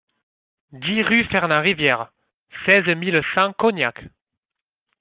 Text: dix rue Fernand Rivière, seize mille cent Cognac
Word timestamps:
dix 0.71 1.03
rue 1.03 1.25
Fernand 1.25 1.61
Rivière, 1.61 2.11
seize 2.65 2.87
mille 2.97 3.21
cent 3.35 3.53
Cognac 3.53 3.99